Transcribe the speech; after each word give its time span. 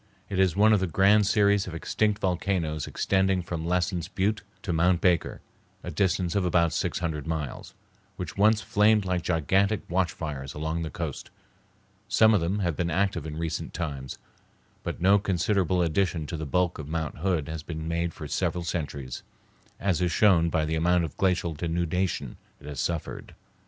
It 0.29 0.39
is 0.39 0.55
one 0.55 0.73
of 0.73 0.79
the 0.79 0.87
grand 0.87 1.27
series 1.27 1.67
of 1.67 1.75
extinct 1.75 2.21
volcanoes 2.21 2.87
extending 2.87 3.43
from 3.43 3.67
Lassen's 3.67 4.07
Butte 4.07 4.41
to 4.63 4.73
Mount 4.73 4.99
Baker, 4.99 5.41
a 5.83 5.91
distance 5.91 6.33
of 6.33 6.43
about 6.43 6.73
six 6.73 6.97
hundred 6.97 7.27
miles, 7.27 7.75
which 8.15 8.35
once 8.35 8.61
flamed 8.61 9.05
like 9.05 9.21
gigantic 9.21 9.87
watch 9.87 10.11
fires 10.11 10.55
along 10.55 10.81
the 10.81 10.89
coast. 10.89 11.29
Some 12.07 12.33
of 12.33 12.41
them 12.41 12.57
have 12.65 12.75
been 12.75 12.89
active 12.89 13.27
in 13.27 13.37
recent 13.37 13.75
times, 13.75 14.17
but 14.81 14.99
no 15.01 15.19
considerable 15.19 15.83
addition 15.83 16.25
to 16.25 16.35
the 16.35 16.47
bulk 16.47 16.79
of 16.79 16.87
Mount 16.87 17.19
Hood 17.19 17.47
has 17.47 17.61
been 17.61 17.87
made 17.87 18.11
for 18.11 18.27
several 18.27 18.63
centuries, 18.63 19.21
as 19.79 20.01
is 20.01 20.11
shown 20.11 20.49
by 20.49 20.65
the 20.65 20.73
amount 20.73 21.03
of 21.03 21.15
glacial 21.17 21.53
denudation 21.53 22.37
it 22.59 22.65
has 22.65 22.79
suffered. 22.79 23.35